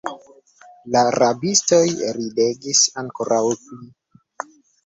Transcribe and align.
La 0.95 1.03
rabistoj 1.17 1.81
ridegis 2.17 2.81
ankoraŭ 3.03 3.45
pli. 3.67 3.93